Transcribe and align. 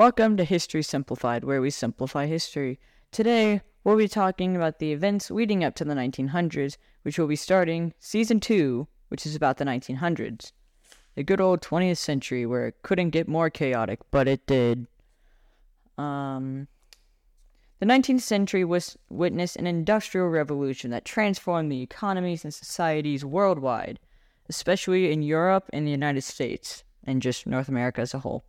Welcome 0.00 0.38
to 0.38 0.44
History 0.44 0.82
Simplified, 0.82 1.44
where 1.44 1.60
we 1.60 1.68
simplify 1.68 2.24
history. 2.24 2.80
Today, 3.12 3.60
we'll 3.84 3.98
be 3.98 4.08
talking 4.08 4.56
about 4.56 4.78
the 4.78 4.92
events 4.94 5.30
leading 5.30 5.62
up 5.62 5.74
to 5.74 5.84
the 5.84 5.92
1900s, 5.92 6.78
which 7.02 7.18
will 7.18 7.26
be 7.26 7.36
starting 7.36 7.92
season 7.98 8.40
2, 8.40 8.88
which 9.08 9.26
is 9.26 9.36
about 9.36 9.58
the 9.58 9.66
1900s. 9.66 10.52
The 11.16 11.22
good 11.22 11.38
old 11.38 11.60
20th 11.60 11.98
century, 11.98 12.46
where 12.46 12.68
it 12.68 12.76
couldn't 12.80 13.10
get 13.10 13.28
more 13.28 13.50
chaotic, 13.50 13.98
but 14.10 14.26
it 14.26 14.46
did. 14.46 14.86
Um, 15.98 16.66
the 17.78 17.84
19th 17.84 18.22
century 18.22 18.64
was 18.64 18.96
witnessed 19.10 19.56
an 19.56 19.66
industrial 19.66 20.28
revolution 20.28 20.90
that 20.92 21.04
transformed 21.04 21.70
the 21.70 21.82
economies 21.82 22.42
and 22.42 22.54
societies 22.54 23.22
worldwide, 23.22 24.00
especially 24.48 25.12
in 25.12 25.20
Europe 25.20 25.68
and 25.74 25.86
the 25.86 25.90
United 25.90 26.22
States, 26.22 26.84
and 27.04 27.20
just 27.20 27.46
North 27.46 27.68
America 27.68 28.00
as 28.00 28.14
a 28.14 28.20
whole. 28.20 28.46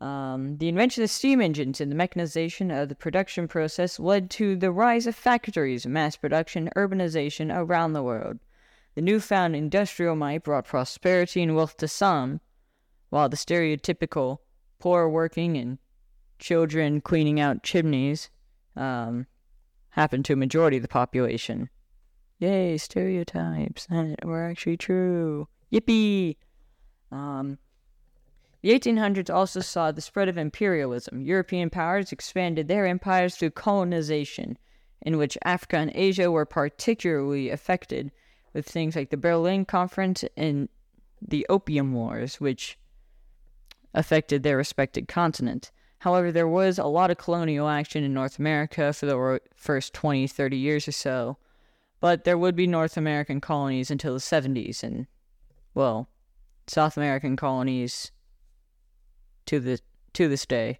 Um, 0.00 0.58
the 0.58 0.68
invention 0.68 1.02
of 1.02 1.10
steam 1.10 1.40
engines 1.40 1.80
and 1.80 1.90
the 1.90 1.96
mechanization 1.96 2.70
of 2.70 2.88
the 2.88 2.94
production 2.94 3.48
process 3.48 3.98
led 3.98 4.30
to 4.30 4.54
the 4.54 4.70
rise 4.70 5.06
of 5.06 5.16
factories, 5.16 5.86
mass 5.86 6.16
production, 6.16 6.70
urbanization 6.76 7.54
around 7.54 7.92
the 7.92 8.02
world. 8.02 8.38
The 8.94 9.02
newfound 9.02 9.56
industrial 9.56 10.14
might 10.14 10.44
brought 10.44 10.66
prosperity 10.66 11.42
and 11.42 11.56
wealth 11.56 11.76
to 11.78 11.88
some, 11.88 12.40
while 13.10 13.28
the 13.28 13.36
stereotypical 13.36 14.38
poor 14.78 15.08
working 15.08 15.56
and 15.56 15.78
children 16.38 17.00
cleaning 17.00 17.40
out 17.40 17.64
chimneys 17.64 18.30
um, 18.76 19.26
happened 19.90 20.24
to 20.26 20.34
a 20.34 20.36
majority 20.36 20.76
of 20.76 20.82
the 20.82 20.88
population. 20.88 21.68
Yay, 22.38 22.78
stereotypes 22.78 23.88
were 24.24 24.44
actually 24.44 24.76
true. 24.76 25.48
Yippee! 25.72 26.36
Um, 27.10 27.58
the 28.62 28.70
1800s 28.70 29.32
also 29.32 29.60
saw 29.60 29.92
the 29.92 30.00
spread 30.00 30.28
of 30.28 30.36
imperialism. 30.36 31.20
European 31.22 31.70
powers 31.70 32.10
expanded 32.10 32.66
their 32.66 32.86
empires 32.86 33.36
through 33.36 33.50
colonization, 33.50 34.58
in 35.02 35.16
which 35.16 35.38
Africa 35.44 35.76
and 35.76 35.92
Asia 35.94 36.30
were 36.30 36.44
particularly 36.44 37.50
affected, 37.50 38.10
with 38.52 38.66
things 38.66 38.96
like 38.96 39.10
the 39.10 39.16
Berlin 39.16 39.64
Conference 39.64 40.24
and 40.36 40.68
the 41.20 41.46
Opium 41.48 41.92
Wars, 41.92 42.40
which 42.40 42.78
affected 43.94 44.42
their 44.42 44.56
respective 44.56 45.06
continent. 45.06 45.70
However, 46.00 46.30
there 46.30 46.48
was 46.48 46.78
a 46.78 46.84
lot 46.84 47.10
of 47.10 47.18
colonial 47.18 47.68
action 47.68 48.04
in 48.04 48.14
North 48.14 48.38
America 48.38 48.92
for 48.92 49.06
the 49.06 49.40
first 49.54 49.94
20, 49.94 50.26
30 50.26 50.56
years 50.56 50.88
or 50.88 50.92
so, 50.92 51.38
but 52.00 52.24
there 52.24 52.38
would 52.38 52.54
be 52.54 52.66
North 52.66 52.96
American 52.96 53.40
colonies 53.40 53.90
until 53.90 54.14
the 54.14 54.20
70s, 54.20 54.82
and, 54.82 55.06
well, 55.74 56.08
South 56.66 56.96
American 56.96 57.36
colonies 57.36 58.12
to 59.48 59.58
the 59.58 59.80
to 60.12 60.28
this 60.28 60.46
day. 60.46 60.78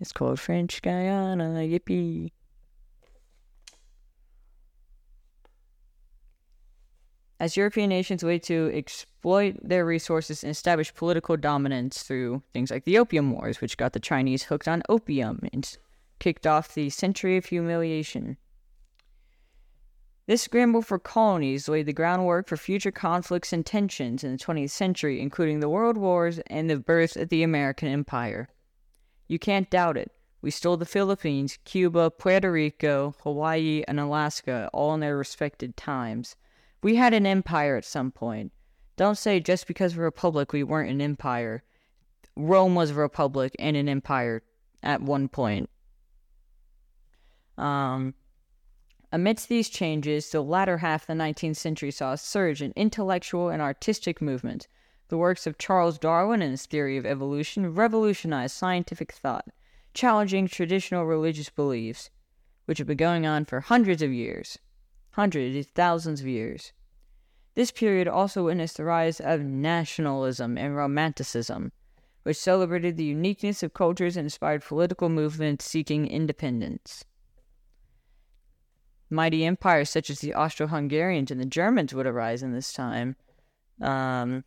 It's 0.00 0.12
called 0.12 0.38
French 0.38 0.80
Guiana. 0.82 1.44
Yippee! 1.44 2.30
As 7.38 7.56
European 7.56 7.88
nations 7.88 8.22
wait 8.22 8.42
to 8.44 8.70
exploit 8.74 9.56
their 9.62 9.86
resources 9.86 10.44
and 10.44 10.50
establish 10.50 10.94
political 10.94 11.38
dominance 11.38 12.02
through 12.02 12.42
things 12.52 12.70
like 12.70 12.84
the 12.84 12.98
Opium 12.98 13.30
Wars, 13.30 13.62
which 13.62 13.78
got 13.78 13.94
the 13.94 14.00
Chinese 14.00 14.44
hooked 14.44 14.68
on 14.68 14.82
opium 14.90 15.40
and 15.50 15.78
kicked 16.18 16.46
off 16.46 16.74
the 16.74 16.90
century 16.90 17.38
of 17.38 17.46
humiliation. 17.46 18.36
This 20.30 20.42
scramble 20.42 20.82
for 20.82 21.00
colonies 21.00 21.68
laid 21.68 21.86
the 21.86 21.92
groundwork 21.92 22.46
for 22.46 22.56
future 22.56 22.92
conflicts 22.92 23.52
and 23.52 23.66
tensions 23.66 24.22
in 24.22 24.30
the 24.30 24.38
20th 24.38 24.70
century, 24.70 25.20
including 25.20 25.58
the 25.58 25.68
World 25.68 25.96
Wars 25.96 26.38
and 26.46 26.70
the 26.70 26.78
birth 26.78 27.16
of 27.16 27.30
the 27.30 27.42
American 27.42 27.88
Empire. 27.88 28.48
You 29.26 29.40
can't 29.40 29.68
doubt 29.68 29.96
it. 29.96 30.12
We 30.40 30.52
stole 30.52 30.76
the 30.76 30.86
Philippines, 30.86 31.58
Cuba, 31.64 32.12
Puerto 32.12 32.52
Rico, 32.52 33.16
Hawaii, 33.24 33.82
and 33.88 33.98
Alaska 33.98 34.70
all 34.72 34.94
in 34.94 35.00
their 35.00 35.16
respected 35.16 35.76
times. 35.76 36.36
We 36.80 36.94
had 36.94 37.12
an 37.12 37.26
empire 37.26 37.74
at 37.74 37.84
some 37.84 38.12
point. 38.12 38.52
Don't 38.96 39.18
say 39.18 39.40
just 39.40 39.66
because 39.66 39.96
we're 39.96 40.04
a 40.04 40.14
republic 40.14 40.52
we 40.52 40.62
weren't 40.62 40.92
an 40.92 41.00
empire. 41.00 41.64
Rome 42.36 42.76
was 42.76 42.90
a 42.90 42.94
republic 42.94 43.56
and 43.58 43.76
an 43.76 43.88
empire 43.88 44.44
at 44.80 45.02
one 45.02 45.26
point. 45.26 45.68
Um, 47.58 48.14
Amidst 49.12 49.48
these 49.48 49.68
changes, 49.68 50.30
the 50.30 50.40
latter 50.40 50.78
half 50.78 51.02
of 51.02 51.06
the 51.08 51.22
19th 51.24 51.56
century 51.56 51.90
saw 51.90 52.12
a 52.12 52.18
surge 52.18 52.62
in 52.62 52.72
intellectual 52.76 53.48
and 53.48 53.60
artistic 53.60 54.22
movement. 54.22 54.68
The 55.08 55.18
works 55.18 55.48
of 55.48 55.58
Charles 55.58 55.98
Darwin 55.98 56.42
and 56.42 56.52
his 56.52 56.66
theory 56.66 56.96
of 56.96 57.04
evolution 57.04 57.74
revolutionized 57.74 58.54
scientific 58.54 59.10
thought, 59.10 59.48
challenging 59.94 60.46
traditional 60.46 61.06
religious 61.06 61.50
beliefs, 61.50 62.08
which 62.66 62.78
had 62.78 62.86
been 62.86 62.96
going 62.96 63.26
on 63.26 63.46
for 63.46 63.60
hundreds 63.60 64.00
of 64.00 64.12
years. 64.12 64.60
Hundreds, 65.14 65.56
of 65.56 65.72
thousands 65.72 66.20
of 66.20 66.28
years. 66.28 66.72
This 67.56 67.72
period 67.72 68.06
also 68.06 68.44
witnessed 68.44 68.76
the 68.76 68.84
rise 68.84 69.18
of 69.18 69.40
nationalism 69.40 70.56
and 70.56 70.76
romanticism, 70.76 71.72
which 72.22 72.36
celebrated 72.36 72.96
the 72.96 73.02
uniqueness 73.02 73.64
of 73.64 73.74
cultures 73.74 74.16
and 74.16 74.26
inspired 74.26 74.62
political 74.62 75.08
movements 75.08 75.64
seeking 75.64 76.06
independence. 76.06 77.04
Mighty 79.10 79.44
empires 79.44 79.90
such 79.90 80.08
as 80.08 80.20
the 80.20 80.34
Austro 80.34 80.68
Hungarians 80.68 81.30
and 81.30 81.40
the 81.40 81.46
Germans 81.46 81.92
would 81.92 82.06
arise 82.06 82.42
in 82.42 82.52
this 82.52 82.72
time. 82.72 83.16
Um, 83.82 84.44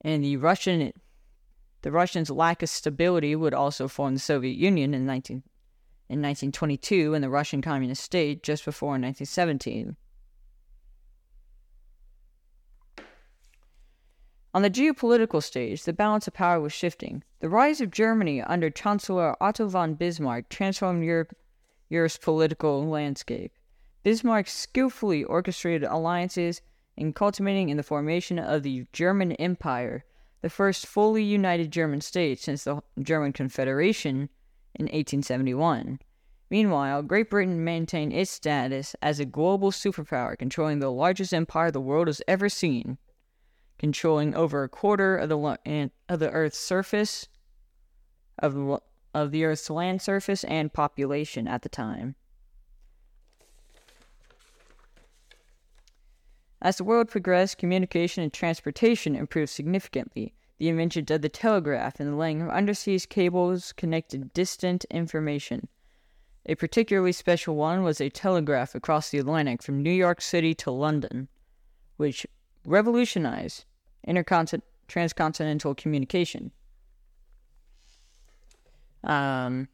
and 0.00 0.24
the 0.24 0.36
Russian 0.36 0.92
the 1.82 1.92
Russians' 1.92 2.30
lack 2.30 2.64
of 2.64 2.68
stability 2.68 3.36
would 3.36 3.54
also 3.54 3.86
form 3.86 4.14
the 4.14 4.20
Soviet 4.20 4.56
Union 4.56 4.92
in 4.92 5.06
19, 5.06 5.36
in 6.08 6.20
1922 6.20 7.14
and 7.14 7.22
the 7.22 7.30
Russian 7.30 7.62
Communist 7.62 8.02
State 8.02 8.42
just 8.42 8.64
before 8.64 8.90
1917. 8.90 9.96
On 14.52 14.62
the 14.62 14.70
geopolitical 14.70 15.40
stage, 15.40 15.84
the 15.84 15.92
balance 15.92 16.26
of 16.26 16.34
power 16.34 16.58
was 16.58 16.72
shifting. 16.72 17.22
The 17.40 17.48
rise 17.48 17.80
of 17.80 17.90
Germany 17.90 18.42
under 18.42 18.70
Chancellor 18.70 19.36
Otto 19.40 19.68
von 19.68 19.94
Bismarck 19.94 20.48
transformed 20.48 21.04
Europe 21.04 21.36
Europe's 21.88 22.18
political 22.18 22.86
landscape. 22.86 23.52
Bismarck 24.02 24.48
skillfully 24.48 25.24
orchestrated 25.24 25.88
alliances 25.88 26.62
and 26.96 27.14
culminating 27.14 27.68
in 27.68 27.76
the 27.76 27.82
formation 27.82 28.38
of 28.38 28.62
the 28.62 28.86
German 28.92 29.32
Empire, 29.32 30.04
the 30.42 30.50
first 30.50 30.86
fully 30.86 31.22
united 31.22 31.70
German 31.70 32.00
state 32.00 32.38
since 32.38 32.64
the 32.64 32.82
German 33.00 33.32
Confederation 33.32 34.28
in 34.74 34.84
1871. 34.84 35.98
Meanwhile, 36.50 37.02
Great 37.02 37.30
Britain 37.30 37.64
maintained 37.64 38.12
its 38.12 38.30
status 38.30 38.94
as 39.02 39.18
a 39.18 39.24
global 39.24 39.72
superpower, 39.72 40.38
controlling 40.38 40.78
the 40.78 40.92
largest 40.92 41.34
empire 41.34 41.70
the 41.70 41.80
world 41.80 42.06
has 42.06 42.22
ever 42.28 42.48
seen, 42.48 42.98
controlling 43.78 44.34
over 44.34 44.62
a 44.62 44.68
quarter 44.68 45.16
of 45.16 45.28
the 45.28 45.58
eh, 45.66 45.88
of 46.08 46.20
the 46.20 46.30
Earth's 46.30 46.58
surface, 46.58 47.26
of 48.38 48.54
the 48.54 48.80
of 49.16 49.30
the 49.30 49.44
Earth's 49.44 49.70
land 49.70 50.02
surface 50.02 50.44
and 50.44 50.72
population 50.72 51.48
at 51.48 51.62
the 51.62 51.70
time. 51.70 52.14
As 56.60 56.76
the 56.76 56.84
world 56.84 57.08
progressed, 57.08 57.56
communication 57.56 58.22
and 58.22 58.32
transportation 58.32 59.16
improved 59.16 59.50
significantly. 59.50 60.34
The 60.58 60.68
invention 60.68 61.06
of 61.08 61.22
the 61.22 61.28
telegraph 61.30 61.98
and 61.98 62.12
the 62.12 62.16
laying 62.16 62.42
of 62.42 62.50
undersea 62.50 62.98
cables 63.00 63.72
connected 63.72 64.34
distant 64.34 64.84
information. 64.90 65.68
A 66.44 66.54
particularly 66.54 67.12
special 67.12 67.56
one 67.56 67.82
was 67.82 68.00
a 68.00 68.10
telegraph 68.10 68.74
across 68.74 69.10
the 69.10 69.18
Atlantic 69.18 69.62
from 69.62 69.82
New 69.82 69.90
York 69.90 70.20
City 70.20 70.54
to 70.54 70.70
London, 70.70 71.28
which 71.96 72.26
revolutionized 72.64 73.64
intercontinental 74.04 74.68
transcontinental 74.88 75.74
communication. 75.74 76.52
Um, 79.06 79.68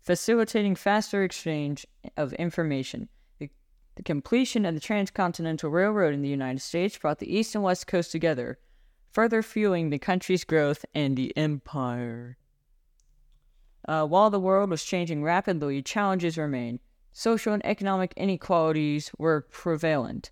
facilitating 0.00 0.74
faster 0.74 1.22
exchange 1.22 1.86
of 2.16 2.32
information. 2.34 3.08
The, 3.38 3.48
the 3.94 4.02
completion 4.02 4.66
of 4.66 4.74
the 4.74 4.80
Transcontinental 4.80 5.70
Railroad 5.70 6.12
in 6.12 6.22
the 6.22 6.28
United 6.28 6.60
States 6.60 6.98
brought 6.98 7.20
the 7.20 7.34
East 7.34 7.54
and 7.54 7.62
West 7.62 7.86
Coast 7.86 8.10
together, 8.10 8.58
further 9.12 9.42
fueling 9.42 9.90
the 9.90 9.98
country's 9.98 10.42
growth 10.44 10.84
and 10.94 11.16
the 11.16 11.34
empire. 11.36 12.36
Uh, 13.86 14.04
while 14.04 14.30
the 14.30 14.40
world 14.40 14.70
was 14.70 14.84
changing 14.84 15.22
rapidly, 15.22 15.82
challenges 15.82 16.36
remained. 16.36 16.80
Social 17.12 17.52
and 17.52 17.64
economic 17.64 18.12
inequalities 18.16 19.10
were 19.18 19.46
prevalent, 19.50 20.30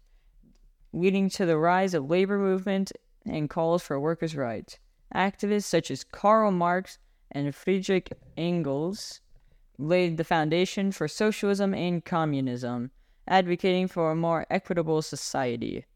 leading 0.92 1.28
to 1.28 1.46
the 1.46 1.58
rise 1.58 1.94
of 1.94 2.08
labor 2.08 2.38
movement 2.38 2.90
and 3.26 3.50
calls 3.50 3.82
for 3.82 4.00
workers' 4.00 4.34
rights. 4.34 4.78
Activists 5.14 5.64
such 5.64 5.90
as 5.90 6.04
Karl 6.04 6.50
Marx 6.50 6.98
and 7.30 7.54
Friedrich 7.54 8.12
Engels 8.36 9.20
laid 9.78 10.16
the 10.16 10.24
foundation 10.24 10.92
for 10.92 11.08
socialism 11.08 11.74
and 11.74 12.04
communism, 12.04 12.90
advocating 13.26 13.88
for 13.88 14.10
a 14.10 14.16
more 14.16 14.46
equitable 14.50 15.02
society. 15.02 15.86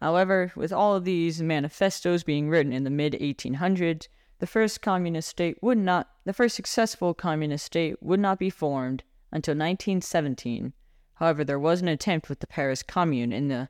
However, 0.00 0.52
with 0.56 0.72
all 0.72 0.96
of 0.96 1.04
these 1.04 1.40
manifestos 1.40 2.24
being 2.24 2.48
written 2.48 2.72
in 2.72 2.84
the 2.84 2.90
mid 2.90 3.12
1800s, 3.14 4.08
the 4.40 4.46
first 4.46 4.82
communist 4.82 5.28
state 5.28 5.56
would 5.62 5.78
not, 5.78 6.10
the 6.24 6.32
first 6.32 6.56
successful 6.56 7.14
communist 7.14 7.64
state 7.64 8.02
would 8.02 8.18
not 8.18 8.40
be 8.40 8.50
formed 8.50 9.04
until 9.30 9.52
1917. 9.52 10.72
However, 11.14 11.44
there 11.44 11.60
was 11.60 11.80
an 11.80 11.86
attempt 11.86 12.28
with 12.28 12.40
the 12.40 12.48
Paris 12.48 12.82
Commune 12.82 13.32
in 13.32 13.46
the 13.46 13.68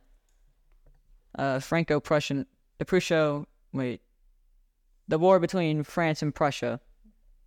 uh, 1.39 1.59
Franco-Prussian, 1.59 2.47
the 2.79 2.87
Prusso, 2.87 3.45
wait, 3.75 4.01
the 5.09 5.19
war 5.19 5.39
between 5.39 5.83
France 5.83 6.23
and 6.23 6.35
Prussia 6.35 6.81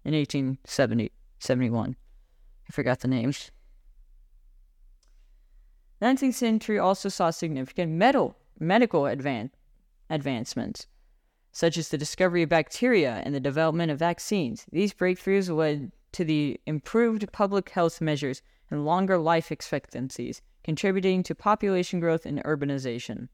in 0.03 0.13
1870, 0.13 1.11
71. 1.39 1.95
I 2.67 2.71
forgot 2.71 2.99
the 2.99 3.07
names. 3.07 3.51
19th 6.01 6.33
century 6.33 6.77
also 6.77 7.09
saw 7.09 7.29
significant 7.29 7.91
metal, 7.91 8.37
medical 8.59 9.03
advan- 9.03 9.51
advancements, 10.09 10.87
such 11.51 11.77
as 11.77 11.89
the 11.89 11.97
discovery 11.97 12.43
of 12.43 12.49
bacteria 12.49 13.21
and 13.23 13.33
the 13.33 13.39
development 13.39 13.91
of 13.91 13.99
vaccines. 13.99 14.65
These 14.71 14.93
breakthroughs 14.93 15.55
led 15.55 15.91
to 16.11 16.23
the 16.23 16.59
improved 16.65 17.31
public 17.31 17.69
health 17.69 18.01
measures 18.01 18.41
and 18.69 18.85
longer 18.85 19.17
life 19.17 19.51
expectancies, 19.51 20.41
contributing 20.63 21.23
to 21.23 21.35
population 21.35 21.99
growth 21.99 22.25
and 22.25 22.43
urbanization. 22.43 23.29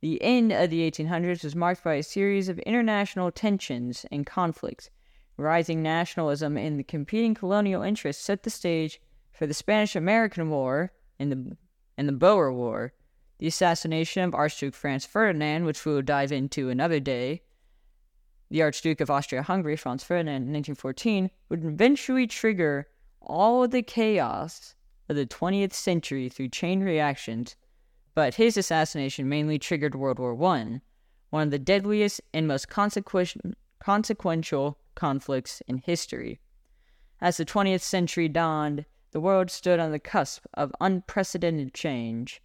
The 0.00 0.22
end 0.22 0.52
of 0.52 0.70
the 0.70 0.88
1800s 0.90 1.42
was 1.42 1.56
marked 1.56 1.82
by 1.82 1.94
a 1.94 2.02
series 2.02 2.48
of 2.48 2.58
international 2.60 3.30
tensions 3.30 4.04
and 4.10 4.26
conflicts. 4.26 4.90
Rising 5.36 5.82
nationalism 5.82 6.56
and 6.56 6.78
the 6.78 6.84
competing 6.84 7.34
colonial 7.34 7.82
interests 7.82 8.24
set 8.24 8.42
the 8.42 8.50
stage 8.50 9.00
for 9.32 9.46
the 9.46 9.54
Spanish 9.54 9.96
American 9.96 10.48
War 10.50 10.92
and 11.18 11.32
the, 11.32 11.56
and 11.96 12.08
the 12.08 12.12
Boer 12.12 12.52
War, 12.52 12.92
the 13.38 13.46
assassination 13.46 14.22
of 14.22 14.34
Archduke 14.34 14.74
Franz 14.74 15.04
Ferdinand, 15.04 15.64
which 15.64 15.84
we 15.84 15.92
will 15.92 16.02
dive 16.02 16.32
into 16.32 16.70
another 16.70 17.00
day, 17.00 17.42
the 18.50 18.62
Archduke 18.62 19.00
of 19.00 19.10
Austria 19.10 19.42
Hungary, 19.42 19.76
Franz 19.76 20.04
Ferdinand, 20.04 20.42
in 20.42 20.52
1914, 20.52 21.30
would 21.48 21.64
eventually 21.64 22.26
trigger 22.26 22.88
all 23.20 23.66
the 23.66 23.82
chaos 23.82 24.74
of 25.08 25.16
the 25.16 25.26
20th 25.26 25.72
century 25.72 26.28
through 26.28 26.48
chain 26.48 26.82
reactions, 26.82 27.56
but 28.16 28.34
his 28.36 28.56
assassination 28.56 29.28
mainly 29.28 29.58
triggered 29.58 29.94
World 29.94 30.18
War 30.18 30.32
I, 30.46 30.80
one 31.28 31.42
of 31.42 31.50
the 31.50 31.58
deadliest 31.58 32.22
and 32.32 32.48
most 32.48 32.66
consequential 32.66 34.78
conflicts 34.94 35.62
in 35.68 35.76
history. 35.76 36.40
As 37.20 37.36
the 37.36 37.44
20th 37.44 37.82
century 37.82 38.28
dawned, 38.28 38.86
the 39.10 39.20
world 39.20 39.50
stood 39.50 39.78
on 39.78 39.92
the 39.92 39.98
cusp 39.98 40.46
of 40.54 40.72
unprecedented 40.80 41.74
change, 41.74 42.40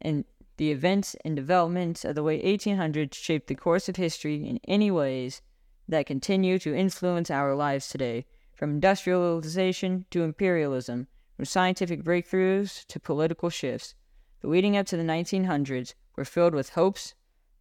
and 0.00 0.24
the 0.56 0.70
events 0.70 1.16
and 1.24 1.34
developments 1.34 2.04
of 2.04 2.14
the 2.14 2.22
late 2.22 2.44
1800s 2.44 3.14
shaped 3.14 3.48
the 3.48 3.56
course 3.56 3.88
of 3.88 3.96
history 3.96 4.48
in 4.48 4.60
any 4.68 4.88
ways 4.88 5.42
that 5.88 6.06
continue 6.06 6.60
to 6.60 6.76
influence 6.76 7.28
our 7.28 7.56
lives 7.56 7.88
today, 7.88 8.24
from 8.54 8.70
industrialization 8.70 10.04
to 10.12 10.22
imperialism, 10.22 11.08
from 11.34 11.44
scientific 11.44 12.04
breakthroughs 12.04 12.86
to 12.86 13.00
political 13.00 13.50
shifts. 13.50 13.96
Leading 14.42 14.76
up 14.76 14.86
to 14.86 14.96
the 14.96 15.02
1900s 15.02 15.94
were 16.16 16.24
filled 16.24 16.54
with 16.54 16.70
hopes 16.70 17.14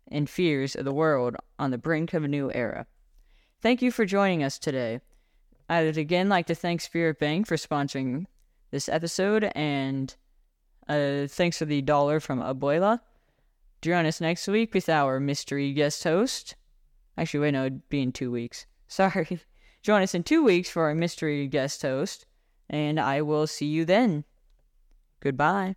and 0.10 0.30
fears 0.30 0.76
of 0.76 0.86
the 0.86 0.94
world 0.94 1.36
on 1.58 1.72
the 1.72 1.78
brink 1.78 2.14
of 2.14 2.24
a 2.24 2.28
new 2.28 2.52
era. 2.54 2.86
Thank 3.62 3.82
you 3.82 3.92
for 3.92 4.06
joining 4.06 4.44
us 4.44 4.60
today. 4.60 5.02
I 5.70 5.84
would 5.84 5.98
again 5.98 6.30
like 6.30 6.46
to 6.48 6.56
thank 6.56 6.82
Spirit 6.82 7.20
Bank 7.20 7.48
for 7.48 7.56
sponsoring 7.58 8.26
this 8.72 8.88
episode, 8.88 9.52
and 9.56 10.16
uh, 10.88 11.28
thanks 11.28 11.58
for 11.58 11.66
the 11.66 11.82
dollar 11.82 12.20
from 12.20 12.40
Abuela. 12.40 13.02
Join 13.82 14.06
us 14.06 14.22
next 14.22 14.48
week 14.48 14.74
with 14.74 14.88
our 14.88 15.20
mystery 15.20 15.74
guest 15.74 16.04
host. 16.04 16.56
Actually, 17.18 17.42
wait, 17.42 17.52
no, 17.52 17.66
it'd 17.66 17.90
be 17.90 18.02
in 18.02 18.12
two 18.12 18.32
weeks. 18.32 18.66
Sorry. 18.88 19.40
Join 19.82 20.02
us 20.02 20.16
in 20.16 20.24
two 20.24 20.44
weeks 20.44 20.70
for 20.70 20.84
our 20.84 20.96
mystery 20.96 21.48
guest 21.48 21.82
host, 21.82 22.26
and 22.70 23.00
I 23.00 23.22
will 23.22 23.48
see 23.48 23.66
you 23.66 23.86
then. 23.86 24.24
Goodbye. 25.20 25.76